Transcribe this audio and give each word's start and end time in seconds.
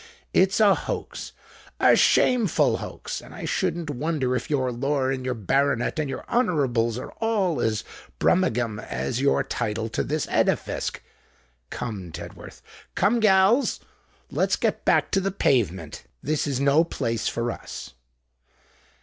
It's 0.33 0.59
a 0.59 0.73
hoax—a 0.73 1.95
shameful 1.95 2.77
hoax! 2.77 3.21
And 3.21 3.35
I 3.35 3.45
shouldn't 3.45 3.91
wonder 3.91 4.35
if 4.35 4.49
your 4.49 4.71
Lord 4.71 5.13
and 5.13 5.23
your 5.23 5.35
Baronet 5.35 5.99
and 5.99 6.09
your 6.09 6.25
Honourables 6.27 6.97
are 6.97 7.11
all 7.21 7.61
as 7.61 7.83
Brummagem 8.17 8.79
as 8.79 9.21
your 9.21 9.43
title 9.43 9.89
to 9.89 10.03
this 10.03 10.25
edifisk. 10.31 11.01
Come, 11.69 12.11
Tedworth—come, 12.11 13.19
gals: 13.19 13.79
let's 14.31 14.55
get 14.55 14.85
back 14.85 15.11
to 15.11 15.21
the 15.21 15.29
Pavement. 15.29 16.05
This 16.23 16.47
is 16.47 16.59
no 16.59 16.83
place 16.83 17.27
for 17.27 17.51
us." 17.51 17.93